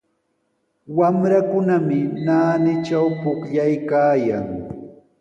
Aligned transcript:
Wamrakunami 0.97 2.01
naanitraw 2.25 3.07
pukllaykaayan. 3.21 4.45